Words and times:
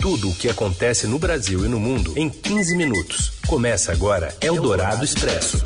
Tudo 0.00 0.30
o 0.30 0.34
que 0.34 0.48
acontece 0.48 1.06
no 1.06 1.18
Brasil 1.18 1.66
e 1.66 1.68
no 1.68 1.78
mundo 1.78 2.14
em 2.16 2.30
15 2.30 2.74
minutos. 2.74 3.38
Começa 3.46 3.92
agora 3.92 4.34
Eldorado 4.40 5.04
Expresso. 5.04 5.62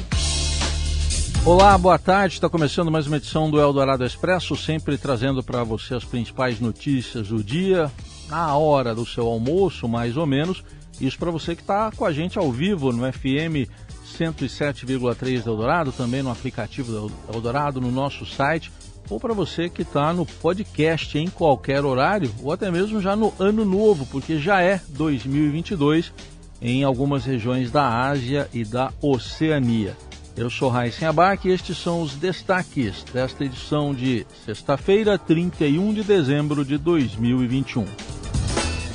Olá, 1.47 1.79
boa 1.79 2.01
tarde. 2.01 2.35
Está 2.35 2.49
começando 2.49 2.91
mais 2.91 3.07
uma 3.07 3.19
edição 3.19 3.49
do 3.49 3.61
Eldorado 3.61 4.05
Expresso, 4.05 4.57
sempre 4.57 4.99
trazendo 4.99 5.41
para 5.41 5.63
você 5.63 5.95
as 5.95 6.03
principais 6.05 6.59
notícias 6.59 7.29
do 7.29 7.45
dia, 7.45 7.89
na 8.29 8.57
hora 8.57 8.93
do 8.93 9.07
seu 9.07 9.25
almoço, 9.29 9.87
mais 9.87 10.17
ou 10.17 10.27
menos. 10.27 10.65
Isso 11.01 11.17
para 11.17 11.31
você 11.31 11.55
que 11.55 11.63
está 11.63 11.93
com 11.93 12.05
a 12.05 12.13
gente 12.13 12.37
ao 12.37 12.51
vivo 12.51 12.91
no 12.91 13.11
FM 13.13 13.71
107,3 14.19 15.45
do 15.45 15.51
Eldorado, 15.51 15.93
também 15.93 16.25
no 16.25 16.33
aplicativo 16.33 16.91
do 16.91 17.13
Eldorado, 17.33 17.81
no 17.81 17.93
nosso 17.93 18.27
site 18.27 18.73
ou 19.09 19.21
para 19.21 19.35
você 19.35 19.69
que 19.69 19.83
está 19.83 20.13
no 20.13 20.25
podcast 20.27 21.19
em 21.19 21.29
qualquer 21.29 21.85
horário, 21.85 22.31
ou 22.43 22.53
até 22.53 22.71
mesmo 22.71 23.01
já 23.01 23.15
no 23.15 23.33
ano 23.39 23.65
novo, 23.65 24.07
porque 24.07 24.39
já 24.39 24.61
é 24.61 24.81
2022 24.89 26.13
em 26.61 26.83
algumas 26.83 27.25
regiões 27.25 27.71
da 27.71 28.07
Ásia 28.09 28.49
e 28.53 28.65
da 28.65 28.93
Oceania. 29.03 29.97
Eu 30.37 30.51
sou 30.51 30.69
Raíssen 30.69 31.07
Abac 31.07 31.47
e 31.47 31.53
estes 31.53 31.77
são 31.79 32.03
os 32.03 32.17
destaques 32.17 33.05
desta 33.13 33.45
edição 33.45 33.95
de 33.95 34.27
sexta-feira, 34.45 35.17
31 35.17 35.95
de 35.95 36.03
dezembro 36.03 36.65
de 36.65 36.77
2021. 36.77 37.85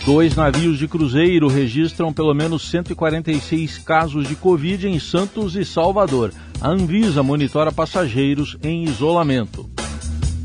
Dois 0.05 0.35
navios 0.35 0.77
de 0.77 0.87
cruzeiro 0.87 1.47
registram 1.47 2.11
pelo 2.11 2.33
menos 2.33 2.69
146 2.69 3.77
casos 3.77 4.27
de 4.27 4.35
Covid 4.35 4.87
em 4.87 4.99
Santos 4.99 5.55
e 5.55 5.63
Salvador. 5.63 6.33
A 6.59 6.69
Anvisa 6.69 7.21
monitora 7.23 7.71
passageiros 7.71 8.57
em 8.61 8.83
isolamento. 8.83 9.69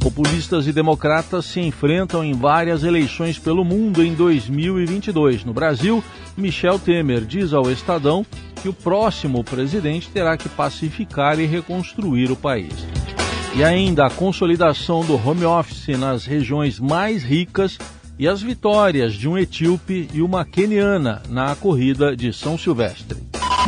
Populistas 0.05 0.67
e 0.67 0.73
democratas 0.73 1.47
se 1.47 1.61
enfrentam 1.61 2.23
em 2.23 2.35
várias 2.35 2.85
eleições 2.85 3.39
pelo 3.39 3.65
mundo 3.65 4.05
em 4.05 4.13
2022. 4.13 5.47
No 5.47 5.55
Brasil, 5.55 6.05
Michel 6.37 6.79
Temer 6.79 7.25
diz 7.25 7.55
ao 7.55 7.71
Estadão 7.71 8.25
que 8.61 8.69
o 8.69 8.73
próximo 8.75 9.43
presidente 9.43 10.11
terá 10.11 10.37
que 10.37 10.47
pacificar 10.47 11.41
e 11.41 11.47
reconstruir 11.47 12.31
o 12.31 12.37
país. 12.37 12.75
E 13.57 13.65
ainda 13.65 14.05
a 14.05 14.11
consolidação 14.11 15.03
do 15.07 15.15
home 15.15 15.47
office 15.47 15.99
nas 15.99 16.27
regiões 16.27 16.79
mais 16.79 17.23
ricas 17.23 17.79
e 18.19 18.29
as 18.29 18.43
vitórias 18.43 19.15
de 19.15 19.27
um 19.27 19.39
etíope 19.39 20.11
e 20.13 20.21
uma 20.21 20.45
queniana 20.45 21.23
na 21.31 21.57
corrida 21.57 22.15
de 22.15 22.31
São 22.31 22.59
Silvestre. 22.59 23.17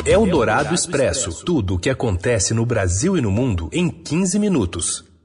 É 0.05 0.19
o 0.19 0.27
Dourado 0.27 0.75
Expresso. 0.75 1.43
Tudo 1.47 1.77
o 1.77 1.78
que 1.78 1.89
acontece 1.89 2.53
no 2.53 2.67
Brasil 2.67 3.17
e 3.17 3.23
no 3.23 3.31
mundo 3.31 3.71
em 3.73 3.89
15 3.89 4.39
minutos. 4.39 5.16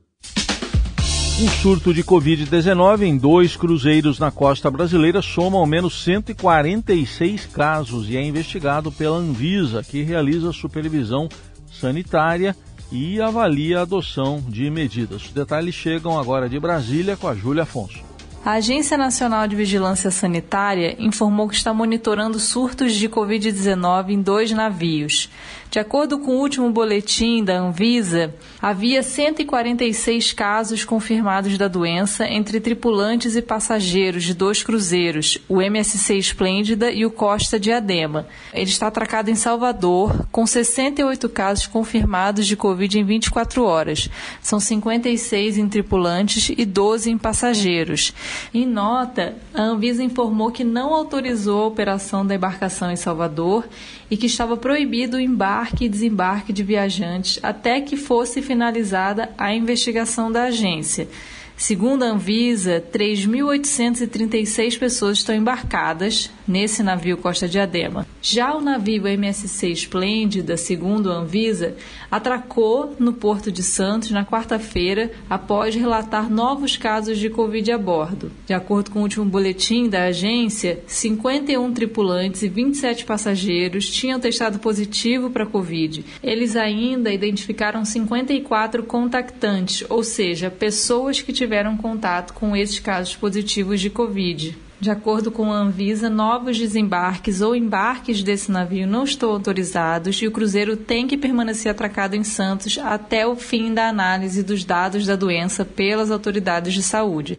Um 1.39 1.47
surto 1.47 1.93
de 1.93 2.03
Covid-19 2.03 3.03
em 3.03 3.17
dois 3.17 3.55
cruzeiros 3.55 4.19
na 4.19 4.29
costa 4.29 4.69
brasileira 4.69 5.21
soma 5.21 5.57
ao 5.57 5.65
menos 5.65 6.03
146 6.03 7.47
casos 7.47 8.09
e 8.09 8.17
é 8.17 8.23
investigado 8.23 8.91
pela 8.91 9.17
Anvisa, 9.17 9.81
que 9.83 10.03
realiza 10.03 10.51
supervisão 10.51 11.27
sanitária 11.71 12.55
e 12.91 13.19
avalia 13.19 13.79
a 13.79 13.81
adoção 13.81 14.43
de 14.47 14.69
medidas. 14.69 15.25
Os 15.25 15.31
detalhes 15.31 15.73
chegam 15.73 16.19
agora 16.19 16.47
de 16.47 16.59
Brasília 16.59 17.17
com 17.17 17.27
a 17.27 17.33
Júlia 17.33 17.63
Afonso. 17.63 18.11
A 18.43 18.53
Agência 18.53 18.97
Nacional 18.97 19.47
de 19.47 19.55
Vigilância 19.55 20.09
Sanitária 20.09 20.95
informou 20.97 21.47
que 21.47 21.53
está 21.53 21.71
monitorando 21.71 22.39
surtos 22.39 22.95
de 22.95 23.07
Covid-19 23.07 24.09
em 24.09 24.21
dois 24.21 24.51
navios. 24.51 25.29
De 25.71 25.79
acordo 25.79 26.19
com 26.19 26.31
o 26.31 26.39
último 26.41 26.69
boletim 26.69 27.41
da 27.45 27.57
Anvisa, 27.57 28.35
havia 28.61 29.01
146 29.01 30.33
casos 30.33 30.83
confirmados 30.83 31.57
da 31.57 31.69
doença 31.69 32.27
entre 32.27 32.59
tripulantes 32.59 33.37
e 33.37 33.41
passageiros 33.41 34.25
de 34.25 34.33
dois 34.33 34.61
cruzeiros, 34.61 35.37
o 35.47 35.61
MSC 35.61 36.17
Esplêndida 36.17 36.91
e 36.91 37.05
o 37.05 37.09
Costa 37.09 37.57
Diadema. 37.57 38.27
Ele 38.53 38.69
está 38.69 38.87
atracado 38.87 39.31
em 39.31 39.35
Salvador, 39.35 40.27
com 40.29 40.45
68 40.45 41.29
casos 41.29 41.67
confirmados 41.67 42.45
de 42.45 42.57
Covid 42.57 42.99
em 42.99 43.05
24 43.05 43.63
horas. 43.63 44.09
São 44.41 44.59
56 44.59 45.57
em 45.57 45.69
tripulantes 45.69 46.49
e 46.49 46.65
12 46.65 47.11
em 47.11 47.17
passageiros. 47.17 48.13
Em 48.53 48.65
nota, 48.65 49.37
a 49.53 49.61
Anvisa 49.61 50.03
informou 50.03 50.51
que 50.51 50.65
não 50.65 50.93
autorizou 50.93 51.63
a 51.63 51.67
operação 51.67 52.25
da 52.25 52.35
embarcação 52.35 52.91
em 52.91 52.97
Salvador 52.97 53.63
e 54.11 54.17
que 54.17 54.25
estava 54.25 54.57
proibido 54.57 55.15
o 55.15 55.21
embarque 55.21 55.85
e 55.85 55.89
desembarque 55.89 56.51
de 56.51 56.61
viajantes 56.61 57.39
até 57.41 57.79
que 57.79 57.95
fosse 57.95 58.41
finalizada 58.41 59.31
a 59.37 59.55
investigação 59.55 60.29
da 60.29 60.43
agência. 60.43 61.07
Segundo 61.55 62.03
a 62.03 62.07
Anvisa, 62.07 62.83
3.836 62.91 64.77
pessoas 64.77 65.19
estão 65.19 65.33
embarcadas 65.33 66.29
nesse 66.51 66.83
navio 66.83 67.17
Costa 67.17 67.47
Diadema. 67.47 68.05
Já 68.21 68.53
o 68.53 68.61
navio 68.61 69.07
MSC 69.07 69.71
Esplêndida, 69.71 70.57
segundo 70.57 71.11
a 71.11 71.15
Anvisa, 71.15 71.75
atracou 72.11 72.95
no 72.99 73.13
Porto 73.13 73.51
de 73.51 73.63
Santos 73.63 74.11
na 74.11 74.25
quarta-feira 74.25 75.11
após 75.29 75.73
relatar 75.73 76.29
novos 76.29 76.75
casos 76.75 77.17
de 77.17 77.29
Covid 77.29 77.71
a 77.71 77.77
bordo. 77.77 78.31
De 78.45 78.53
acordo 78.53 78.91
com 78.91 78.99
o 78.99 79.03
último 79.03 79.25
boletim 79.25 79.87
da 79.87 80.03
agência, 80.05 80.83
51 80.85 81.73
tripulantes 81.73 82.43
e 82.43 82.49
27 82.49 83.05
passageiros 83.05 83.89
tinham 83.89 84.19
testado 84.19 84.59
positivo 84.59 85.29
para 85.29 85.45
Covid. 85.45 86.03
Eles 86.21 86.55
ainda 86.55 87.13
identificaram 87.13 87.85
54 87.85 88.83
contactantes, 88.83 89.85
ou 89.89 90.03
seja, 90.03 90.51
pessoas 90.51 91.21
que 91.21 91.31
tiveram 91.31 91.61
tiveram 91.61 91.77
contato 91.77 92.33
com 92.33 92.55
esses 92.55 92.79
casos 92.79 93.15
positivos 93.15 93.79
de 93.79 93.89
Covid. 93.89 94.57
De 94.81 94.89
acordo 94.89 95.31
com 95.31 95.53
a 95.53 95.57
Anvisa, 95.57 96.09
novos 96.09 96.57
desembarques 96.57 97.39
ou 97.39 97.55
embarques 97.55 98.23
desse 98.23 98.51
navio 98.51 98.87
não 98.87 99.03
estão 99.03 99.29
autorizados 99.29 100.19
e 100.19 100.27
o 100.27 100.31
cruzeiro 100.31 100.75
tem 100.75 101.05
que 101.05 101.15
permanecer 101.15 101.71
atracado 101.71 102.15
em 102.15 102.23
Santos 102.23 102.79
até 102.79 103.27
o 103.27 103.35
fim 103.35 103.75
da 103.75 103.87
análise 103.87 104.41
dos 104.41 104.65
dados 104.65 105.05
da 105.05 105.15
doença 105.15 105.63
pelas 105.63 106.09
autoridades 106.09 106.73
de 106.73 106.81
saúde. 106.81 107.37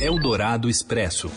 Eldorado 0.00 0.68
Expresso. 0.68 1.30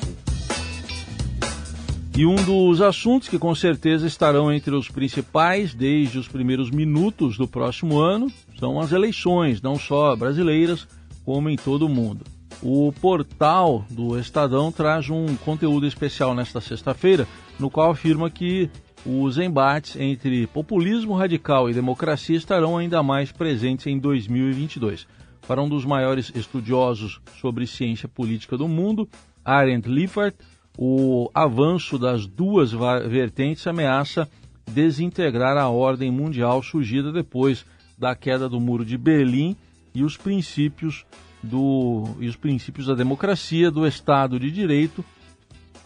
E 2.18 2.26
um 2.26 2.36
dos 2.44 2.82
assuntos 2.82 3.30
que 3.30 3.38
com 3.38 3.54
certeza 3.54 4.08
estarão 4.08 4.52
entre 4.52 4.74
os 4.74 4.90
principais 4.90 5.72
desde 5.72 6.18
os 6.18 6.28
primeiros 6.28 6.72
minutos 6.72 7.38
do 7.38 7.48
próximo 7.48 8.00
ano 8.00 8.32
são 8.58 8.80
as 8.80 8.92
eleições, 8.92 9.62
não 9.62 9.78
só 9.78 10.16
brasileiras, 10.16 10.88
como 11.24 11.48
em 11.48 11.56
todo 11.56 11.86
o 11.86 11.90
mundo. 11.90 12.26
O 12.64 12.94
portal 13.02 13.84
do 13.90 14.20
Estadão 14.20 14.72
traz 14.72 15.10
um 15.10 15.36
conteúdo 15.38 15.88
especial 15.88 16.36
nesta 16.36 16.62
sexta-feira, 16.62 17.28
no 17.60 17.72
qual 17.72 17.90
afirma 17.90 18.30
que 18.30 18.70
os 19.04 19.40
embates 19.40 19.96
entre 19.96 20.46
populismo 20.46 21.16
radical 21.16 21.70
e 21.70 21.74
democracia 21.74 22.38
estarão 22.38 22.78
ainda 22.78 23.02
mais 23.02 23.32
presentes 23.32 23.88
em 23.88 23.98
2022. 23.98 25.08
Para 25.48 25.62
um 25.62 25.68
dos 25.68 25.86
maiores 25.86 26.32
estudiosos 26.36 27.20
sobre 27.40 27.66
ciência 27.66 28.08
política 28.08 28.56
do 28.56 28.68
mundo, 28.68 29.10
Arendt 29.44 29.90
Liffert, 29.90 30.36
o 30.78 31.32
avanço 31.34 31.98
das 31.98 32.28
duas 32.28 32.72
vertentes 33.10 33.66
ameaça 33.66 34.30
desintegrar 34.72 35.58
a 35.58 35.68
ordem 35.68 36.12
mundial 36.12 36.62
surgida 36.62 37.12
depois 37.12 37.66
da 37.98 38.16
queda 38.16 38.48
do 38.48 38.60
Muro 38.60 38.86
de 38.86 39.00
Berlim 39.00 39.58
e 39.96 40.04
os 40.04 40.16
princípios 40.16 41.06
do 41.42 42.16
e 42.20 42.28
os 42.28 42.36
princípios 42.36 42.88
da 42.88 42.94
democracia, 42.94 43.72
do 43.72 43.86
Estado 43.86 44.40
de 44.40 44.52
Direito 44.52 45.04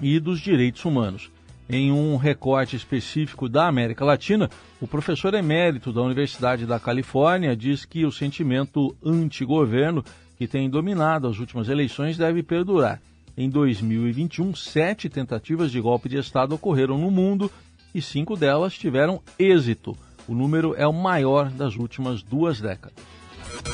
e 0.02 0.20
dos 0.20 0.40
direitos 0.40 0.84
humanos. 0.86 1.32
Em 1.68 1.92
um 1.92 2.16
recorte 2.16 2.76
específico 2.76 3.50
da 3.50 3.68
América 3.68 4.06
Latina, 4.06 4.50
o 4.80 4.88
professor 4.88 5.34
emérito 5.34 5.92
da 5.92 6.02
Universidade 6.02 6.66
da 6.66 6.80
Califórnia 6.80 7.56
diz 7.56 7.86
que 7.86 8.06
o 8.06 8.12
sentimento 8.12 8.96
anti-governo 9.04 10.04
que 10.38 10.48
tem 10.48 10.70
dominado 10.70 11.28
as 11.28 11.40
últimas 11.40 11.68
eleições 11.68 12.18
deve 12.18 12.44
perdurar. 12.44 13.02
Em 13.38 13.50
2021, 13.50 14.56
sete 14.56 15.10
tentativas 15.10 15.72
de 15.72 15.82
golpe 15.82 16.08
de 16.08 16.18
Estado 16.18 16.54
ocorreram 16.56 16.98
no 16.98 17.10
mundo 17.10 17.52
e 17.94 18.02
cinco 18.02 18.36
delas 18.36 18.78
tiveram 18.78 19.22
êxito. 19.40 19.98
O 20.28 20.36
número 20.36 20.76
é 20.78 20.86
o 20.86 20.94
maior 20.94 21.50
das 21.50 21.76
últimas 21.76 22.22
duas 22.22 22.62
décadas. 22.62 23.04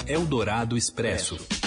Eldorado 0.07 0.77
Expresso. 0.77 1.60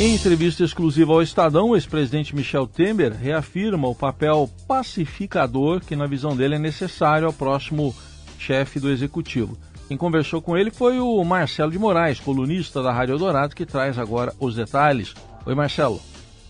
Em 0.00 0.14
entrevista 0.14 0.64
exclusiva 0.64 1.12
ao 1.12 1.20
Estadão, 1.20 1.68
o 1.68 1.76
ex-presidente 1.76 2.34
Michel 2.34 2.66
Temer 2.66 3.12
reafirma 3.12 3.86
o 3.86 3.94
papel 3.94 4.48
pacificador 4.66 5.82
que, 5.84 5.94
na 5.94 6.06
visão 6.06 6.34
dele, 6.34 6.54
é 6.54 6.58
necessário 6.58 7.26
ao 7.26 7.34
próximo 7.34 7.94
chefe 8.38 8.80
do 8.80 8.90
executivo. 8.90 9.58
Quem 9.88 9.98
conversou 9.98 10.40
com 10.40 10.56
ele 10.56 10.70
foi 10.70 10.98
o 10.98 11.22
Marcelo 11.22 11.70
de 11.70 11.78
Moraes, 11.78 12.18
colunista 12.18 12.82
da 12.82 12.90
Rádio 12.90 13.12
Eldorado, 13.12 13.54
que 13.54 13.66
traz 13.66 13.98
agora 13.98 14.32
os 14.40 14.56
detalhes. 14.56 15.12
Oi, 15.44 15.54
Marcelo. 15.54 16.00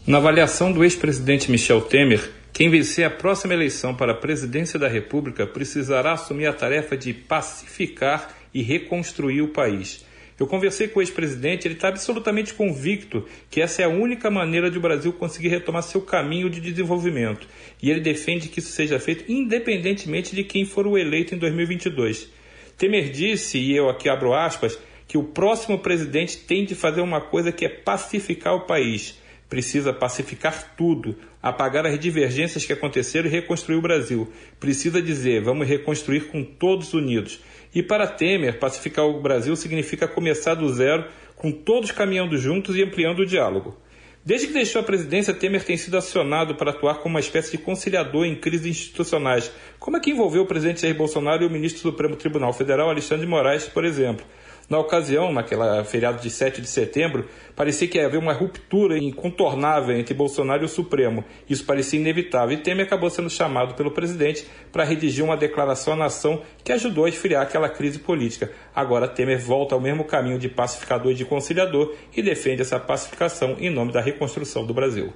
Na 0.06 0.18
avaliação 0.18 0.70
do 0.70 0.84
ex-presidente 0.84 1.50
Michel 1.50 1.80
Temer, 1.80 2.30
quem 2.52 2.70
vencer 2.70 3.04
a 3.04 3.10
próxima 3.10 3.52
eleição 3.52 3.96
para 3.96 4.12
a 4.12 4.16
presidência 4.16 4.78
da 4.78 4.86
República 4.86 5.44
precisará 5.44 6.12
assumir 6.12 6.46
a 6.46 6.52
tarefa 6.52 6.96
de 6.96 7.12
pacificar 7.12 8.28
e 8.54 8.62
reconstruir 8.62 9.42
o 9.42 9.48
país 9.48 10.08
Eu 10.40 10.46
conversei 10.46 10.88
com 10.88 11.00
o 11.00 11.02
ex-presidente, 11.02 11.68
ele 11.68 11.74
está 11.74 11.88
absolutamente 11.88 12.54
convicto 12.54 13.28
que 13.50 13.60
essa 13.60 13.82
é 13.82 13.84
a 13.84 13.90
única 13.90 14.30
maneira 14.30 14.70
de 14.70 14.78
o 14.78 14.80
Brasil 14.80 15.12
conseguir 15.12 15.48
retomar 15.48 15.82
seu 15.82 16.00
caminho 16.00 16.48
de 16.48 16.62
desenvolvimento. 16.62 17.46
E 17.82 17.90
ele 17.90 18.00
defende 18.00 18.48
que 18.48 18.58
isso 18.58 18.72
seja 18.72 18.98
feito 18.98 19.30
independentemente 19.30 20.34
de 20.34 20.42
quem 20.42 20.64
for 20.64 20.86
o 20.86 20.96
eleito 20.96 21.34
em 21.34 21.38
2022. 21.38 22.30
Temer 22.78 23.10
disse, 23.10 23.58
e 23.58 23.76
eu 23.76 23.90
aqui 23.90 24.08
abro 24.08 24.32
aspas, 24.32 24.78
que 25.06 25.18
o 25.18 25.24
próximo 25.24 25.78
presidente 25.78 26.38
tem 26.38 26.64
de 26.64 26.74
fazer 26.74 27.02
uma 27.02 27.20
coisa 27.20 27.52
que 27.52 27.66
é 27.66 27.68
pacificar 27.68 28.54
o 28.54 28.60
país. 28.60 29.18
Precisa 29.50 29.92
pacificar 29.92 30.76
tudo, 30.76 31.16
apagar 31.42 31.84
as 31.84 31.98
divergências 31.98 32.64
que 32.64 32.72
aconteceram 32.72 33.26
e 33.28 33.32
reconstruir 33.32 33.76
o 33.76 33.82
Brasil. 33.82 34.32
Precisa 34.60 35.02
dizer, 35.02 35.42
vamos 35.42 35.66
reconstruir 35.66 36.28
com 36.28 36.44
todos 36.44 36.94
unidos. 36.94 37.40
E 37.74 37.82
para 37.82 38.06
Temer, 38.06 38.60
pacificar 38.60 39.04
o 39.04 39.20
Brasil 39.20 39.56
significa 39.56 40.06
começar 40.06 40.54
do 40.54 40.72
zero, 40.72 41.04
com 41.34 41.50
todos 41.50 41.90
caminhando 41.90 42.38
juntos 42.38 42.76
e 42.76 42.82
ampliando 42.82 43.18
o 43.18 43.26
diálogo. 43.26 43.76
Desde 44.24 44.46
que 44.46 44.52
deixou 44.52 44.82
a 44.82 44.84
presidência, 44.84 45.34
Temer 45.34 45.64
tem 45.64 45.76
sido 45.76 45.96
acionado 45.96 46.54
para 46.54 46.70
atuar 46.70 46.98
como 46.98 47.14
uma 47.14 47.20
espécie 47.20 47.50
de 47.50 47.58
conciliador 47.58 48.26
em 48.26 48.36
crises 48.36 48.66
institucionais, 48.66 49.50
como 49.80 49.96
a 49.96 50.00
que 50.00 50.10
envolveu 50.10 50.42
o 50.42 50.46
presidente 50.46 50.82
Jair 50.82 50.94
Bolsonaro 50.94 51.42
e 51.42 51.46
o 51.46 51.50
ministro 51.50 51.82
do 51.82 51.90
Supremo 51.90 52.14
Tribunal 52.14 52.52
Federal, 52.52 52.88
Alexandre 52.88 53.24
de 53.24 53.30
Moraes, 53.30 53.64
por 53.64 53.84
exemplo. 53.84 54.24
Na 54.70 54.78
ocasião, 54.78 55.32
naquela 55.32 55.82
feriado 55.82 56.22
de 56.22 56.30
7 56.30 56.60
de 56.60 56.68
setembro, 56.68 57.28
parecia 57.56 57.88
que 57.88 57.98
ia 57.98 58.06
haver 58.06 58.18
uma 58.20 58.32
ruptura 58.32 58.96
incontornável 58.96 59.98
entre 59.98 60.14
Bolsonaro 60.14 60.62
e 60.62 60.66
o 60.66 60.68
Supremo. 60.68 61.24
Isso 61.48 61.64
parecia 61.64 61.98
inevitável 61.98 62.56
e 62.56 62.62
Temer 62.62 62.86
acabou 62.86 63.10
sendo 63.10 63.28
chamado 63.28 63.74
pelo 63.74 63.90
presidente 63.90 64.46
para 64.70 64.84
redigir 64.84 65.24
uma 65.24 65.36
declaração 65.36 65.94
à 65.94 65.96
nação 65.96 66.42
que 66.62 66.70
ajudou 66.70 67.06
a 67.06 67.08
esfriar 67.08 67.42
aquela 67.42 67.68
crise 67.68 67.98
política. 67.98 68.52
Agora 68.72 69.08
Temer 69.08 69.40
volta 69.40 69.74
ao 69.74 69.80
mesmo 69.80 70.04
caminho 70.04 70.38
de 70.38 70.48
pacificador 70.48 71.10
e 71.10 71.16
de 71.16 71.24
conciliador 71.24 71.92
e 72.16 72.22
defende 72.22 72.62
essa 72.62 72.78
pacificação 72.78 73.56
em 73.58 73.70
nome 73.70 73.90
da 73.90 74.00
reconstrução 74.00 74.64
do 74.64 74.72
Brasil. 74.72 75.12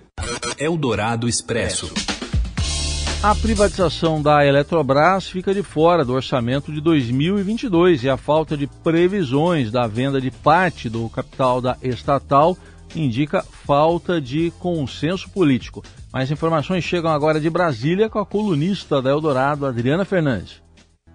Eldorado 0.58 1.28
Expresso. 1.28 2.13
A 3.24 3.34
privatização 3.34 4.20
da 4.20 4.44
Eletrobras 4.44 5.26
fica 5.26 5.54
de 5.54 5.62
fora 5.62 6.04
do 6.04 6.12
orçamento 6.12 6.70
de 6.70 6.78
2022 6.78 8.04
e 8.04 8.10
a 8.10 8.18
falta 8.18 8.54
de 8.54 8.66
previsões 8.66 9.70
da 9.70 9.86
venda 9.86 10.20
de 10.20 10.30
parte 10.30 10.90
do 10.90 11.08
capital 11.08 11.58
da 11.58 11.74
estatal 11.80 12.54
indica 12.94 13.42
falta 13.42 14.20
de 14.20 14.52
consenso 14.58 15.30
político. 15.30 15.82
Mais 16.12 16.30
informações 16.30 16.84
chegam 16.84 17.10
agora 17.10 17.40
de 17.40 17.48
Brasília 17.48 18.10
com 18.10 18.18
a 18.18 18.26
colunista 18.26 19.00
da 19.00 19.08
Eldorado, 19.08 19.64
Adriana 19.64 20.04
Fernandes. 20.04 20.60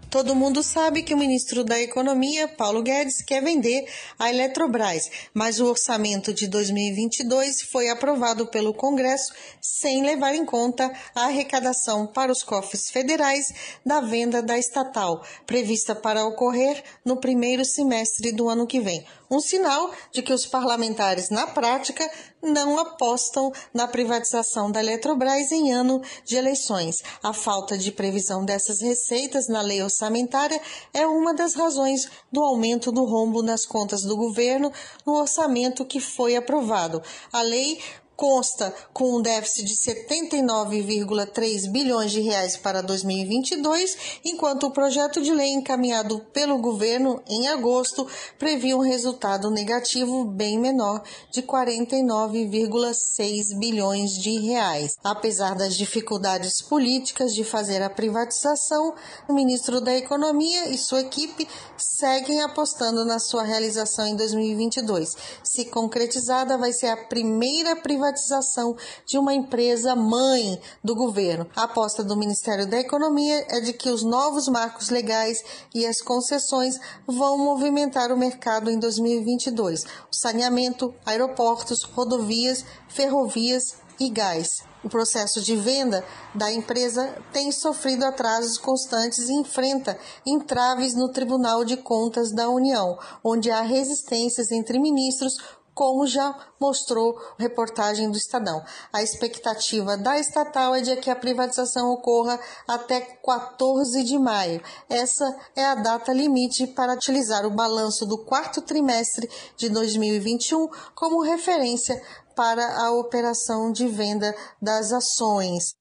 Todo 0.09 0.33
mundo 0.33 0.63
sabe 0.63 1.03
que 1.03 1.13
o 1.13 1.17
ministro 1.17 1.63
da 1.63 1.79
Economia, 1.79 2.47
Paulo 2.47 2.81
Guedes, 2.81 3.21
quer 3.21 3.43
vender 3.43 3.87
a 4.17 4.27
Eletrobras, 4.27 5.07
mas 5.35 5.59
o 5.59 5.67
orçamento 5.67 6.33
de 6.33 6.47
2022 6.47 7.61
foi 7.71 7.89
aprovado 7.89 8.47
pelo 8.47 8.73
Congresso 8.73 9.31
sem 9.61 10.01
levar 10.01 10.33
em 10.33 10.43
conta 10.43 10.91
a 11.13 11.25
arrecadação 11.25 12.07
para 12.07 12.31
os 12.31 12.41
cofres 12.41 12.89
federais 12.89 13.53
da 13.85 14.01
venda 14.01 14.41
da 14.41 14.57
estatal, 14.57 15.23
prevista 15.45 15.93
para 15.93 16.25
ocorrer 16.25 16.83
no 17.05 17.17
primeiro 17.17 17.63
semestre 17.63 18.31
do 18.31 18.49
ano 18.49 18.65
que 18.65 18.79
vem 18.79 19.05
um 19.29 19.39
sinal 19.39 19.91
de 20.11 20.21
que 20.21 20.33
os 20.33 20.45
parlamentares, 20.45 21.29
na 21.29 21.47
prática, 21.47 22.09
não 22.41 22.79
apostam 22.79 23.51
na 23.73 23.87
privatização 23.87 24.71
da 24.71 24.79
Eletrobras 24.79 25.51
em 25.51 25.71
ano 25.71 26.01
de 26.25 26.35
eleições. 26.35 27.03
A 27.21 27.33
falta 27.33 27.77
de 27.77 27.91
previsão 27.91 28.43
dessas 28.43 28.81
receitas 28.81 29.47
na 29.47 29.61
lei 29.61 29.83
orçamentária 29.83 30.59
é 30.93 31.05
uma 31.05 31.33
das 31.33 31.53
razões 31.53 32.09
do 32.31 32.41
aumento 32.41 32.91
do 32.91 33.05
rombo 33.05 33.43
nas 33.43 33.65
contas 33.65 34.01
do 34.01 34.15
governo 34.15 34.71
no 35.05 35.13
orçamento 35.13 35.85
que 35.85 35.99
foi 35.99 36.35
aprovado. 36.35 37.01
A 37.31 37.41
lei 37.41 37.79
consta 38.19 38.71
com 38.91 39.15
um 39.15 39.21
déficit 39.21 39.63
de 39.63 39.75
79,3 39.75 41.71
bilhões 41.71 42.11
de 42.11 42.19
reais 42.19 42.57
para 42.57 42.81
2022, 42.81 44.19
enquanto 44.25 44.65
o 44.65 44.71
projeto 44.71 45.21
de 45.21 45.33
lei 45.33 45.53
encaminhado 45.53 46.19
pelo 46.33 46.57
governo 46.57 47.23
em 47.29 47.47
agosto 47.47 48.05
previa 48.37 48.75
um 48.75 48.81
resultado 48.81 49.49
negativo 49.49 50.25
bem 50.25 50.59
menor 50.59 51.01
de 51.31 51.41
49,6 51.41 53.57
bilhões 53.57 54.11
de 54.11 54.37
reais. 54.37 54.97
Apesar 55.01 55.55
das 55.55 55.77
dificuldades 55.77 56.61
políticas 56.61 57.33
de 57.33 57.45
fazer 57.45 57.81
a 57.81 57.89
privatização, 57.89 58.95
o 59.29 59.33
ministro 59.33 59.79
da 59.79 59.95
Economia 59.95 60.67
e 60.67 60.77
sua 60.77 60.99
equipe 60.99 61.47
seguem 61.77 62.41
apostando 62.41 63.05
na 63.05 63.17
sua 63.17 63.43
realização 63.43 64.05
em 64.05 64.17
2022. 64.17 65.15
Se 65.41 65.63
concretizada, 65.63 66.57
vai 66.57 66.73
ser 66.73 66.87
a 66.87 66.97
primeira 66.97 67.77
privatização 67.77 68.08
privatização 68.09 68.75
de 69.05 69.17
uma 69.17 69.33
empresa 69.33 69.95
mãe 69.95 70.59
do 70.83 70.95
governo. 70.95 71.47
A 71.55 71.63
aposta 71.63 72.03
do 72.03 72.17
Ministério 72.17 72.67
da 72.67 72.79
Economia 72.79 73.45
é 73.49 73.61
de 73.61 73.73
que 73.73 73.89
os 73.89 74.03
novos 74.03 74.47
marcos 74.47 74.89
legais 74.89 75.43
e 75.73 75.85
as 75.85 76.01
concessões 76.01 76.79
vão 77.07 77.37
movimentar 77.37 78.11
o 78.11 78.17
mercado 78.17 78.69
em 78.69 78.79
2022. 78.79 79.83
O 79.83 80.15
saneamento, 80.15 80.93
aeroportos, 81.05 81.83
rodovias, 81.83 82.65
ferrovias 82.87 83.77
e 83.99 84.09
gás. 84.09 84.63
O 84.81 84.87
processo 84.87 85.41
de 85.41 85.57
venda 85.57 86.05
da 86.33 86.49
empresa 86.49 87.13
tem 87.33 87.51
sofrido 87.51 88.05
atrasos 88.05 88.57
constantes 88.57 89.27
e 89.27 89.33
enfrenta 89.33 89.99
entraves 90.25 90.95
no 90.95 91.09
Tribunal 91.09 91.65
de 91.65 91.75
Contas 91.75 92.31
da 92.31 92.49
União, 92.49 92.97
onde 93.21 93.51
há 93.51 93.61
resistências 93.61 94.51
entre 94.51 94.79
ministros 94.79 95.37
como 95.79 96.05
já 96.05 96.35
mostrou 96.59 97.17
reportagem 97.37 98.11
do 98.11 98.17
Estadão. 98.17 98.61
A 98.91 99.01
expectativa 99.01 99.95
da 99.95 100.19
estatal 100.19 100.75
é 100.75 100.81
de 100.81 100.93
que 100.97 101.09
a 101.09 101.15
privatização 101.15 101.93
ocorra 101.93 102.37
até 102.67 102.99
14 102.99 104.03
de 104.03 104.19
maio. 104.19 104.61
Essa 104.89 105.23
é 105.55 105.63
a 105.63 105.75
data 105.75 106.11
limite 106.11 106.67
para 106.67 106.95
utilizar 106.95 107.45
o 107.45 107.49
balanço 107.49 108.05
do 108.05 108.17
quarto 108.17 108.61
trimestre 108.61 109.29
de 109.55 109.69
2021 109.69 110.67
como 110.93 111.23
referência 111.23 112.03
para 112.35 112.83
a 112.83 112.91
operação 112.91 113.71
de 113.71 113.87
venda 113.87 114.35
das 114.61 114.91
ações. 114.91 115.75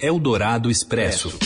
Eldorado 0.00 0.70
Expresso. 0.70 1.36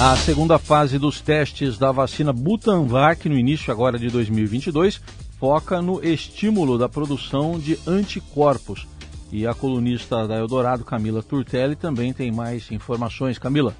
A 0.00 0.16
segunda 0.16 0.58
fase 0.58 0.98
dos 0.98 1.20
testes 1.20 1.78
da 1.78 1.92
vacina 1.92 2.32
Butanvac 2.32 3.28
no 3.28 3.38
início 3.38 3.70
agora 3.70 4.00
de 4.00 4.08
2022 4.08 5.00
foca 5.42 5.82
no 5.82 6.00
estímulo 6.04 6.78
da 6.78 6.88
produção 6.88 7.58
de 7.58 7.76
anticorpos. 7.84 8.86
E 9.32 9.44
a 9.44 9.52
colunista 9.52 10.24
da 10.28 10.36
Eldorado, 10.36 10.84
Camila 10.84 11.20
Turtelli, 11.20 11.74
também 11.74 12.12
tem 12.12 12.30
mais 12.30 12.70
informações. 12.70 13.40
Camila. 13.40 13.74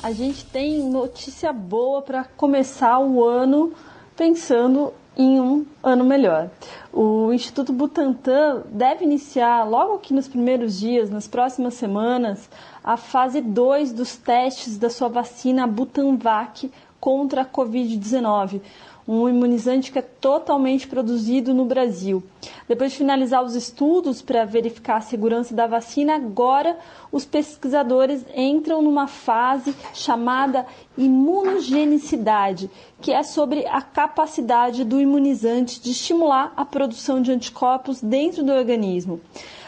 A 0.00 0.12
gente 0.12 0.44
tem 0.44 0.88
notícia 0.88 1.52
boa 1.52 2.00
para 2.00 2.22
começar 2.22 3.00
o 3.00 3.24
ano 3.24 3.72
pensando 4.16 4.92
em 5.16 5.40
um 5.40 5.66
ano 5.82 6.04
melhor. 6.04 6.48
O 6.92 7.32
Instituto 7.32 7.72
Butantan 7.72 8.62
deve 8.68 9.04
iniciar 9.04 9.64
logo 9.64 9.94
aqui 9.94 10.14
nos 10.14 10.28
primeiros 10.28 10.78
dias, 10.78 11.10
nas 11.10 11.26
próximas 11.26 11.74
semanas, 11.74 12.48
a 12.84 12.96
fase 12.96 13.40
2 13.40 13.92
dos 13.92 14.16
testes 14.16 14.78
da 14.78 14.88
sua 14.88 15.08
vacina 15.08 15.66
Butanvac 15.66 16.70
contra 17.00 17.42
a 17.42 17.44
Covid-19 17.44 18.60
um 19.06 19.28
imunizante 19.28 19.90
que 19.90 19.98
é 19.98 20.02
totalmente 20.02 20.86
produzido 20.86 21.52
no 21.52 21.64
Brasil. 21.64 22.22
Depois 22.68 22.92
de 22.92 22.98
finalizar 22.98 23.42
os 23.42 23.54
estudos 23.54 24.22
para 24.22 24.44
verificar 24.44 24.96
a 24.96 25.00
segurança 25.00 25.54
da 25.54 25.66
vacina, 25.66 26.14
agora 26.14 26.78
os 27.10 27.24
pesquisadores 27.24 28.24
entram 28.34 28.80
numa 28.80 29.06
fase 29.06 29.74
chamada 29.92 30.66
imunogenicidade, 30.96 32.70
que 33.00 33.12
é 33.12 33.22
sobre 33.22 33.66
a 33.66 33.82
capacidade 33.82 34.84
do 34.84 35.00
imunizante 35.00 35.80
de 35.80 35.90
estimular 35.90 36.52
a 36.56 36.64
produção 36.64 37.20
de 37.20 37.32
anticorpos 37.32 38.00
dentro 38.00 38.44
do 38.44 38.52
organismo. 38.52 39.20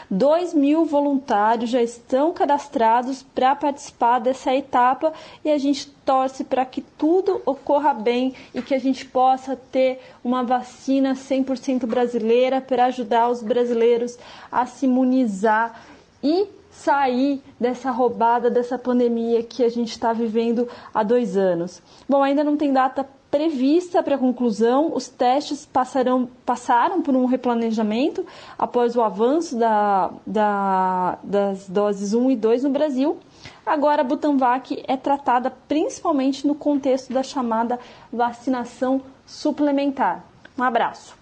2 0.09 0.53
mil 0.53 0.85
voluntários 0.85 1.69
já 1.69 1.81
estão 1.81 2.31
cadastrados 2.33 3.23
para 3.23 3.55
participar 3.55 4.19
dessa 4.19 4.53
etapa 4.53 5.13
e 5.43 5.51
a 5.51 5.57
gente 5.57 5.89
torce 6.05 6.43
para 6.43 6.65
que 6.65 6.81
tudo 6.81 7.41
ocorra 7.45 7.93
bem 7.93 8.33
e 8.53 8.61
que 8.61 8.75
a 8.75 8.79
gente 8.79 9.05
possa 9.05 9.55
ter 9.55 9.99
uma 10.23 10.43
vacina 10.43 11.13
100% 11.13 11.85
brasileira 11.85 12.61
para 12.61 12.85
ajudar 12.85 13.29
os 13.29 13.41
brasileiros 13.41 14.17
a 14.51 14.65
se 14.65 14.85
imunizar 14.85 15.81
e 16.21 16.47
sair 16.71 17.41
dessa 17.59 17.89
roubada, 17.89 18.49
dessa 18.49 18.77
pandemia 18.77 19.41
que 19.41 19.63
a 19.63 19.69
gente 19.69 19.91
está 19.91 20.11
vivendo 20.11 20.67
há 20.93 21.03
dois 21.03 21.37
anos. 21.37 21.81
Bom, 22.07 22.21
ainda 22.21 22.43
não 22.43 22.57
tem 22.57 22.73
data 22.73 23.07
prevista 23.35 24.01
para 24.01 24.17
conclusão, 24.17 24.93
os 24.95 25.09
testes 25.09 25.65
passarão, 25.65 26.29
passaram 26.45 27.01
por 27.01 27.13
um 27.13 27.25
replanejamento 27.25 28.25
após 28.57 28.95
o 28.95 29.01
avanço 29.01 29.57
da, 29.57 30.09
da, 30.25 31.19
das 31.21 31.67
doses 31.67 32.13
1 32.13 32.31
e 32.31 32.35
2 32.37 32.63
no 32.63 32.69
Brasil. 32.69 33.17
Agora, 33.65 34.03
a 34.03 34.05
Butanvac 34.05 34.81
é 34.87 34.95
tratada 34.95 35.51
principalmente 35.67 36.47
no 36.47 36.55
contexto 36.55 37.11
da 37.11 37.23
chamada 37.23 37.77
vacinação 38.11 39.01
suplementar. 39.25 40.23
Um 40.57 40.63
abraço. 40.63 41.13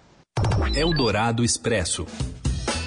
Eldorado 0.72 1.42
Expresso. 1.42 2.06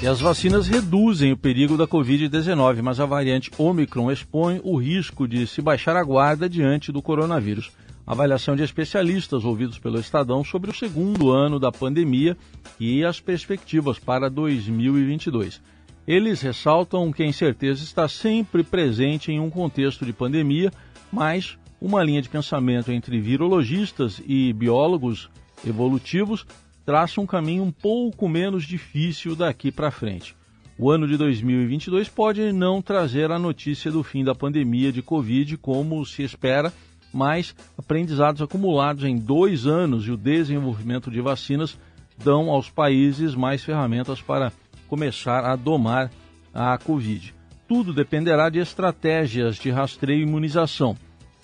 E 0.01 0.07
as 0.07 0.21
vacinas 0.21 0.67
reduzem 0.67 1.33
o 1.33 1.37
perigo 1.37 1.75
da 1.75 1.85
Covid-19, 1.85 2.81
mas 2.81 3.01
a 3.01 3.05
variante 3.05 3.51
Omicron 3.57 4.09
expõe 4.09 4.61
o 4.63 4.77
risco 4.77 5.27
de 5.27 5.45
se 5.45 5.61
baixar 5.61 5.97
a 5.97 6.03
guarda 6.03 6.47
diante 6.47 6.93
do 6.93 7.01
coronavírus. 7.01 7.73
Avaliação 8.07 8.55
de 8.55 8.63
especialistas 8.63 9.43
ouvidos 9.43 9.77
pelo 9.77 9.99
Estadão 9.99 10.41
sobre 10.41 10.71
o 10.71 10.73
segundo 10.73 11.29
ano 11.29 11.59
da 11.59 11.73
pandemia 11.73 12.37
e 12.79 13.03
as 13.03 13.19
perspectivas 13.19 13.99
para 13.99 14.29
2022. 14.29 15.61
Eles 16.07 16.39
ressaltam 16.39 17.11
que 17.11 17.21
a 17.21 17.27
incerteza 17.27 17.83
está 17.83 18.07
sempre 18.07 18.63
presente 18.63 19.29
em 19.29 19.41
um 19.41 19.49
contexto 19.49 20.05
de 20.05 20.13
pandemia, 20.13 20.71
mas 21.11 21.57
uma 21.81 22.01
linha 22.01 22.21
de 22.21 22.29
pensamento 22.29 22.93
entre 22.93 23.19
virologistas 23.19 24.21
e 24.25 24.53
biólogos 24.53 25.29
evolutivos 25.67 26.45
traça 26.85 27.19
um 27.19 27.25
caminho 27.25 27.63
um 27.63 27.71
pouco 27.73 28.29
menos 28.29 28.63
difícil 28.63 29.35
daqui 29.35 29.69
para 29.69 29.91
frente. 29.91 30.33
O 30.79 30.89
ano 30.89 31.09
de 31.09 31.17
2022 31.17 32.07
pode 32.07 32.53
não 32.53 32.81
trazer 32.81 33.31
a 33.31 33.39
notícia 33.39 33.91
do 33.91 34.01
fim 34.01 34.23
da 34.23 34.33
pandemia 34.33 34.93
de 34.93 35.01
Covid 35.01 35.57
como 35.57 36.05
se 36.05 36.23
espera, 36.23 36.71
mas 37.17 37.55
aprendizados 37.75 38.43
acumulados 38.43 39.03
em 39.03 39.17
dois 39.17 39.65
anos 39.65 40.05
e 40.05 40.11
o 40.11 40.17
desenvolvimento 40.17 41.09
de 41.09 41.19
vacinas 41.19 41.75
dão 42.15 42.51
aos 42.51 42.69
países 42.69 43.33
mais 43.33 43.63
ferramentas 43.63 44.21
para 44.21 44.53
começar 44.87 45.43
a 45.43 45.55
domar 45.55 46.11
a 46.53 46.77
Covid. 46.77 47.33
Tudo 47.67 47.91
dependerá 47.91 48.49
de 48.49 48.59
estratégias 48.59 49.55
de 49.55 49.71
rastreio 49.71 50.19
e 50.19 50.27
imunização, 50.27 50.95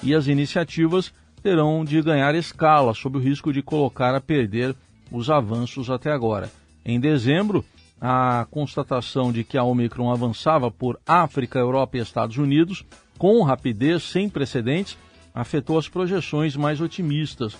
e 0.03 0.13
as 0.13 0.27
iniciativas 0.27 1.11
terão 1.41 1.83
de 1.83 1.99
ganhar 2.03 2.35
escala 2.35 2.93
sob 2.93 3.17
o 3.17 3.21
risco 3.21 3.51
de 3.51 3.63
colocar 3.63 4.13
a 4.13 4.21
perder 4.21 4.75
os 5.11 5.27
avanços 5.31 5.89
até 5.89 6.11
agora. 6.11 6.51
Em 6.85 6.99
dezembro, 6.99 7.65
a 7.99 8.45
constatação 8.51 9.31
de 9.31 9.43
que 9.43 9.57
a 9.57 9.63
Omicron 9.63 10.11
avançava 10.11 10.69
por 10.69 10.99
África, 11.05 11.57
Europa 11.57 11.97
e 11.97 12.01
Estados 12.01 12.37
Unidos 12.37 12.85
com 13.17 13.41
rapidez 13.41 14.03
sem 14.03 14.29
precedentes 14.29 14.97
afetou 15.33 15.77
as 15.77 15.87
projeções 15.89 16.55
mais 16.55 16.79
otimistas 16.79 17.57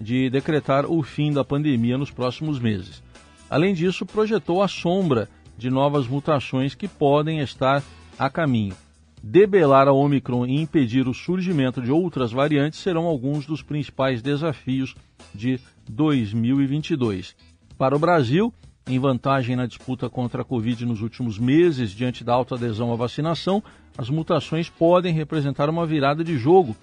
de 0.00 0.30
decretar 0.30 0.86
o 0.86 1.02
fim 1.02 1.32
da 1.32 1.44
pandemia 1.44 1.98
nos 1.98 2.10
próximos 2.10 2.58
meses. 2.58 3.02
Além 3.48 3.74
disso, 3.74 4.04
projetou 4.04 4.62
a 4.62 4.68
sombra 4.68 5.28
de 5.56 5.70
novas 5.70 6.06
mutações 6.06 6.74
que 6.74 6.86
podem 6.86 7.40
estar 7.40 7.82
a 8.18 8.28
caminho. 8.28 8.76
Debelar 9.22 9.88
a 9.88 9.92
Omicron 9.92 10.46
e 10.46 10.60
impedir 10.60 11.08
o 11.08 11.14
surgimento 11.14 11.80
de 11.80 11.90
outras 11.90 12.30
variantes 12.30 12.78
serão 12.78 13.06
alguns 13.06 13.46
dos 13.46 13.62
principais 13.62 14.20
desafios 14.22 14.94
de 15.34 15.58
2022. 15.88 17.34
Para 17.78 17.96
o 17.96 17.98
Brasil, 17.98 18.52
em 18.86 18.98
vantagem 18.98 19.56
na 19.56 19.66
disputa 19.66 20.08
contra 20.08 20.42
a 20.42 20.44
Covid 20.44 20.86
nos 20.86 21.02
últimos 21.02 21.38
meses, 21.38 21.90
diante 21.90 22.22
da 22.22 22.34
alta 22.34 22.54
adesão 22.54 22.92
à 22.92 22.96
vacinação, 22.96 23.62
as 23.98 24.08
mutações 24.08 24.68
podem 24.68 25.12
representar 25.12 25.68
uma 25.68 25.86
virada 25.86 26.22
de 26.22 26.38
jogo, 26.38 26.76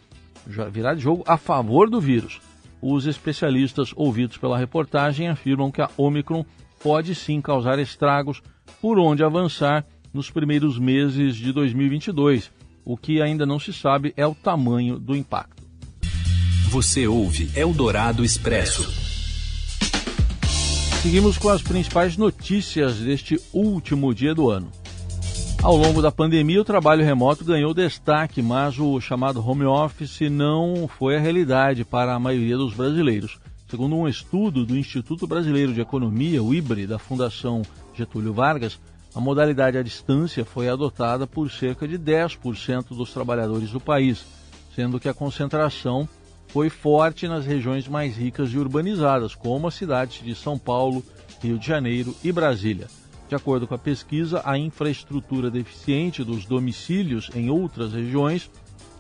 virada 0.46 0.96
de 0.96 1.04
jogo 1.04 1.24
a 1.28 1.38
favor 1.38 1.90
do 1.90 2.00
vírus. 2.00 2.42
Os 2.82 3.06
especialistas 3.06 3.94
ouvidos 3.96 4.38
pela 4.38 4.58
reportagem 4.58 5.30
afirmam 5.30 5.72
que 5.72 5.82
a 5.82 5.90
Omicron 5.96 6.46
pode 6.82 7.16
sim 7.16 7.40
causar 7.40 7.80
estragos 7.80 8.42
por 8.82 9.00
onde 9.00 9.24
avançar 9.24 9.86
nos 10.14 10.30
primeiros 10.30 10.78
meses 10.78 11.36
de 11.36 11.54
2022. 11.54 12.52
O 12.86 12.98
que 12.98 13.22
ainda 13.22 13.46
não 13.46 13.58
se 13.58 13.72
sabe 13.72 14.14
é 14.18 14.28
o 14.28 14.36
tamanho 14.36 15.00
do 15.00 15.16
impacto. 15.16 15.64
Você 16.70 17.08
ouve 17.08 17.50
Eldorado 17.56 18.26
Expresso. 18.26 18.92
Seguimos 21.02 21.38
com 21.38 21.50
as 21.50 21.62
principais 21.62 22.18
notícias 22.18 22.98
deste 22.98 23.40
último 23.54 24.14
dia 24.14 24.34
do 24.34 24.50
ano. 24.50 24.72
Ao 25.64 25.78
longo 25.78 26.02
da 26.02 26.12
pandemia, 26.12 26.60
o 26.60 26.66
trabalho 26.66 27.06
remoto 27.06 27.46
ganhou 27.46 27.74
destaque, 27.74 28.42
mas 28.42 28.78
o 28.78 29.00
chamado 29.00 29.40
home 29.40 29.64
office 29.64 30.30
não 30.30 30.90
foi 30.90 31.16
a 31.16 31.20
realidade 31.22 31.86
para 31.86 32.14
a 32.14 32.20
maioria 32.20 32.58
dos 32.58 32.74
brasileiros. 32.74 33.40
Segundo 33.70 33.96
um 33.96 34.06
estudo 34.06 34.66
do 34.66 34.78
Instituto 34.78 35.26
Brasileiro 35.26 35.74
de 35.74 35.80
Economia, 35.80 36.44
o 36.44 36.54
IBRE, 36.54 36.86
da 36.86 37.00
Fundação 37.00 37.62
Getúlio 37.96 38.34
Vargas, 38.34 38.78
a 39.16 39.22
modalidade 39.22 39.78
à 39.78 39.82
distância 39.82 40.44
foi 40.44 40.68
adotada 40.68 41.26
por 41.26 41.50
cerca 41.50 41.88
de 41.88 41.98
10% 41.98 42.90
dos 42.90 43.14
trabalhadores 43.14 43.72
do 43.72 43.80
país, 43.80 44.26
sendo 44.76 45.00
que 45.00 45.08
a 45.08 45.14
concentração 45.14 46.10
foi 46.50 46.70
forte 46.70 47.26
nas 47.26 47.46
regiões 47.46 47.88
mais 47.88 48.18
ricas 48.18 48.52
e 48.52 48.58
urbanizadas, 48.58 49.34
como 49.34 49.68
as 49.68 49.76
cidades 49.76 50.26
de 50.26 50.36
São 50.36 50.60
Paulo, 50.60 51.02
Rio 51.42 51.58
de 51.58 51.66
Janeiro 51.66 52.14
e 52.22 52.34
Brasília. 52.34 52.88
De 53.28 53.36
acordo 53.36 53.68
com 53.68 53.74
a 53.74 53.80
pesquisa, 53.80 54.42
a 54.46 54.58
infraestrutura 54.58 55.50
deficiente 55.50 56.24
dos 56.24 56.46
domicílios 56.46 57.30
em 57.34 57.50
outras 57.50 57.94
regiões, 57.94 58.50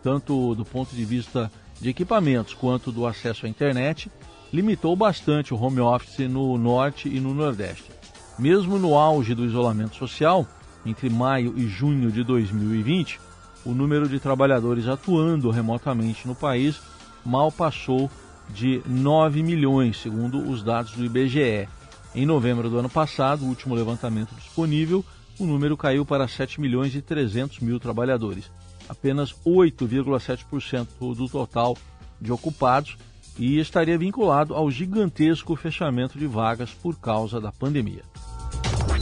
tanto 0.01 0.55
do 0.55 0.65
ponto 0.65 0.95
de 0.95 1.05
vista 1.05 1.51
de 1.79 1.89
equipamentos 1.89 2.53
quanto 2.53 2.91
do 2.91 3.05
acesso 3.05 3.45
à 3.45 3.49
internet, 3.49 4.11
limitou 4.51 4.95
bastante 4.95 5.53
o 5.53 5.61
home 5.61 5.79
office 5.79 6.27
no 6.29 6.57
norte 6.57 7.09
e 7.09 7.19
no 7.19 7.33
nordeste. 7.33 7.91
Mesmo 8.37 8.79
no 8.79 8.97
auge 8.97 9.35
do 9.35 9.45
isolamento 9.45 9.95
social, 9.95 10.47
entre 10.85 11.09
maio 11.09 11.53
e 11.57 11.67
junho 11.67 12.11
de 12.11 12.23
2020, 12.23 13.19
o 13.65 13.73
número 13.73 14.07
de 14.07 14.19
trabalhadores 14.19 14.87
atuando 14.87 15.49
remotamente 15.49 16.27
no 16.27 16.35
país 16.35 16.81
mal 17.25 17.51
passou 17.51 18.09
de 18.49 18.81
9 18.85 19.41
milhões, 19.41 20.01
segundo 20.01 20.37
os 20.49 20.63
dados 20.63 20.93
do 20.93 21.05
IBGE. 21.05 21.67
Em 22.15 22.25
novembro 22.25 22.69
do 22.69 22.77
ano 22.77 22.89
passado, 22.89 23.43
o 23.43 23.47
último 23.47 23.73
levantamento 23.73 24.35
disponível, 24.35 25.03
o 25.39 25.45
número 25.45 25.75
caiu 25.75 26.05
para 26.05 26.27
7 26.27 26.61
milhões 26.61 26.93
e 26.93 27.01
300 27.01 27.59
mil 27.59 27.79
trabalhadores, 27.79 28.51
apenas 28.87 29.33
8,7% 29.45 31.15
do 31.15 31.27
total 31.27 31.75
de 32.21 32.31
ocupados 32.31 32.97
e 33.37 33.59
estaria 33.59 33.97
vinculado 33.97 34.53
ao 34.53 34.69
gigantesco 34.69 35.55
fechamento 35.55 36.19
de 36.19 36.27
vagas 36.27 36.69
por 36.71 36.99
causa 36.99 37.41
da 37.41 37.51
pandemia. 37.51 38.03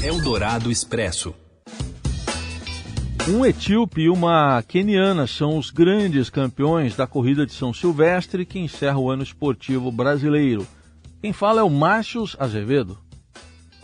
Eldorado 0.02 0.72
Expresso. 0.72 1.36
Um 3.28 3.46
etíope 3.46 4.02
e 4.02 4.10
uma 4.10 4.64
queniana 4.64 5.28
são 5.28 5.58
os 5.58 5.70
grandes 5.70 6.30
campeões 6.30 6.96
da 6.96 7.06
corrida 7.06 7.46
de 7.46 7.54
São 7.54 7.72
Silvestre 7.72 8.46
que 8.46 8.58
encerra 8.58 8.98
o 8.98 9.12
ano 9.12 9.22
esportivo 9.22 9.92
brasileiro. 9.92 10.66
Quem 11.22 11.32
fala 11.32 11.62
é 11.62 11.64
o 11.64 11.70
Márcios 11.70 12.36
Azevedo. 12.40 12.98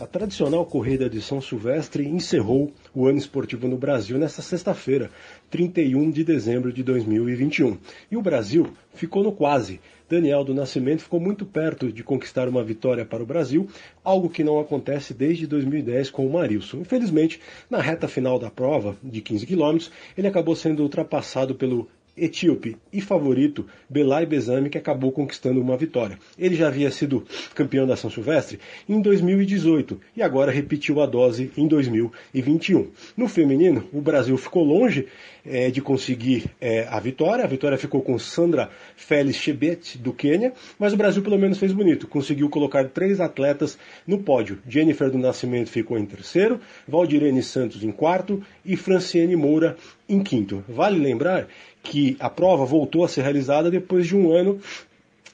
A 0.00 0.06
tradicional 0.06 0.66
corrida 0.66 1.08
de 1.08 1.22
São 1.22 1.40
Silvestre 1.40 2.04
encerrou 2.04 2.72
o 2.92 3.06
ano 3.06 3.16
esportivo 3.16 3.68
no 3.68 3.76
Brasil 3.76 4.18
nesta 4.18 4.42
sexta-feira, 4.42 5.08
31 5.48 6.10
de 6.10 6.24
dezembro 6.24 6.72
de 6.72 6.82
2021. 6.82 7.78
E 8.10 8.16
o 8.16 8.22
Brasil 8.22 8.72
ficou 8.92 9.22
no 9.22 9.30
quase, 9.30 9.80
Daniel 10.08 10.42
do 10.42 10.54
Nascimento 10.54 11.02
ficou 11.02 11.20
muito 11.20 11.44
perto 11.44 11.92
de 11.92 12.02
conquistar 12.02 12.48
uma 12.48 12.64
vitória 12.64 13.04
para 13.04 13.22
o 13.22 13.26
Brasil, 13.26 13.68
algo 14.02 14.30
que 14.30 14.42
não 14.42 14.58
acontece 14.58 15.12
desde 15.12 15.46
2010 15.46 16.10
com 16.10 16.26
o 16.26 16.32
Marilson. 16.32 16.78
Infelizmente, 16.78 17.38
na 17.68 17.80
reta 17.80 18.08
final 18.08 18.38
da 18.38 18.50
prova, 18.50 18.96
de 19.02 19.20
15 19.20 19.46
quilômetros, 19.46 19.92
ele 20.16 20.26
acabou 20.26 20.56
sendo 20.56 20.82
ultrapassado 20.82 21.54
pelo 21.54 21.88
etíope 22.20 22.76
e 22.92 23.00
favorito 23.00 23.66
Belay 23.88 24.26
Bezami, 24.26 24.70
que 24.70 24.78
acabou 24.78 25.12
conquistando 25.12 25.60
uma 25.60 25.76
vitória. 25.76 26.18
Ele 26.38 26.54
já 26.54 26.68
havia 26.68 26.90
sido 26.90 27.24
campeão 27.54 27.86
da 27.86 27.96
São 27.96 28.10
Silvestre 28.10 28.58
em 28.88 29.00
2018 29.00 30.00
e 30.16 30.22
agora 30.22 30.52
repetiu 30.52 31.00
a 31.00 31.06
dose 31.06 31.50
em 31.56 31.66
2021. 31.66 32.88
No 33.16 33.28
feminino, 33.28 33.84
o 33.92 34.00
Brasil 34.00 34.36
ficou 34.36 34.64
longe 34.64 35.06
é, 35.44 35.70
de 35.70 35.80
conseguir 35.80 36.44
é, 36.60 36.86
a 36.88 37.00
vitória. 37.00 37.44
A 37.44 37.48
vitória 37.48 37.78
ficou 37.78 38.02
com 38.02 38.18
Sandra 38.18 38.70
Félix 38.96 39.38
Chebet, 39.38 39.98
do 39.98 40.12
Quênia, 40.12 40.52
mas 40.78 40.92
o 40.92 40.96
Brasil 40.96 41.22
pelo 41.22 41.38
menos 41.38 41.58
fez 41.58 41.72
bonito. 41.72 42.06
Conseguiu 42.06 42.48
colocar 42.48 42.88
três 42.88 43.20
atletas 43.20 43.78
no 44.06 44.18
pódio. 44.18 44.58
Jennifer 44.68 45.10
do 45.10 45.18
Nascimento 45.18 45.70
ficou 45.70 45.98
em 45.98 46.04
terceiro, 46.04 46.60
Valdirene 46.86 47.42
Santos 47.42 47.82
em 47.82 47.90
quarto 47.90 48.42
e 48.64 48.76
Franciene 48.76 49.36
Moura 49.36 49.76
em 50.08 50.22
quinto. 50.22 50.64
Vale 50.68 50.98
lembrar 50.98 51.48
que 51.82 52.16
a 52.20 52.28
prova 52.28 52.64
voltou 52.64 53.04
a 53.04 53.08
ser 53.08 53.22
realizada 53.22 53.70
depois 53.70 54.06
de 54.06 54.16
um 54.16 54.30
ano 54.32 54.60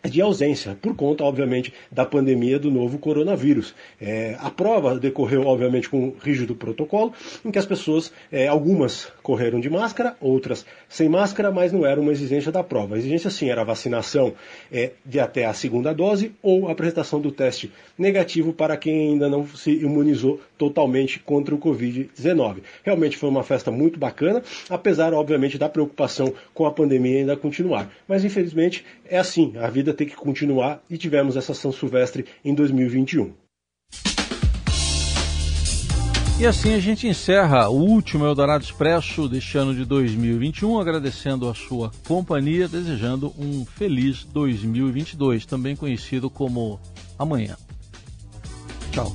de 0.05 0.21
ausência, 0.21 0.77
por 0.81 0.95
conta, 0.95 1.25
obviamente, 1.25 1.73
da 1.91 2.05
pandemia 2.05 2.59
do 2.59 2.71
novo 2.71 2.99
coronavírus. 2.99 3.75
É, 4.01 4.37
a 4.39 4.51
prova 4.51 4.99
decorreu, 4.99 5.47
obviamente, 5.47 5.89
com 5.89 5.99
um 5.99 6.15
rígido 6.21 6.55
protocolo, 6.55 7.13
em 7.45 7.51
que 7.51 7.59
as 7.59 7.67
pessoas, 7.67 8.13
é, 8.31 8.47
algumas 8.47 9.13
correram 9.23 9.61
de 9.61 9.71
máscara, 9.71 10.17
outras 10.21 10.67
sem 10.89 11.09
máscara, 11.09 11.51
mas 11.51 11.73
não 11.73 11.87
era 11.87 12.01
uma 12.01 12.13
exigência 12.13 12.53
da 12.53 12.63
prova. 12.63 12.95
A 12.95 12.99
exigência, 12.99 13.31
sim, 13.31 13.49
era 13.49 13.63
a 13.63 13.65
vacinação 13.65 14.35
é, 14.71 14.93
de 15.05 15.19
até 15.19 15.47
a 15.47 15.55
segunda 15.55 15.93
dose 15.93 16.33
ou 16.43 16.69
a 16.69 16.73
apresentação 16.73 17.21
do 17.21 17.33
teste 17.33 17.73
negativo 17.99 18.53
para 18.53 18.77
quem 18.77 19.13
ainda 19.13 19.29
não 19.29 19.47
se 19.47 19.71
imunizou 19.71 20.41
totalmente 20.59 21.19
contra 21.19 21.55
o 21.55 21.59
Covid-19. 21.59 22.59
Realmente 22.83 23.17
foi 23.17 23.29
uma 23.29 23.43
festa 23.43 23.71
muito 23.71 23.99
bacana, 23.99 24.43
apesar, 24.69 25.15
obviamente, 25.15 25.59
da 25.59 25.69
preocupação 25.69 26.35
com 26.53 26.67
a 26.67 26.71
pandemia 26.71 27.21
ainda 27.21 27.37
continuar. 27.37 27.91
Mas, 28.07 28.25
infelizmente, 28.25 28.85
é 29.09 29.19
assim, 29.19 29.55
a 29.59 29.69
vida 29.69 29.94
ter 29.95 30.07
que 30.07 30.17
continuar 30.17 30.83
e 30.91 30.99
tivemos 30.99 31.37
essa 31.37 31.55
São 31.55 31.73
Silvestre 31.73 32.27
em 32.45 32.55
2021. 32.55 33.33
E 36.39 36.47
assim 36.47 36.75
a 36.75 36.81
gente 36.81 37.07
encerra 37.07 37.69
o 37.69 37.77
último 37.77 38.27
Eldorado 38.27 38.65
Expresso 38.65 39.29
deste 39.29 39.57
ano 39.57 39.73
de 39.73 39.85
2021, 39.85 40.81
agradecendo 40.81 41.49
a 41.49 41.55
sua 41.55 41.93
companhia, 42.09 42.67
desejando 42.67 43.33
um 43.39 43.65
feliz 43.65 44.25
2022, 44.25 45.47
também 45.47 45.77
conhecido 45.77 46.29
como 46.29 46.81
amanhã. 47.17 47.57
Tchau. 48.91 49.15